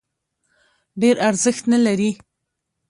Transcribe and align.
ډېر 1.01 1.15
ارزښت 1.29 1.63
نه 1.73 1.79
لري. 1.85 2.11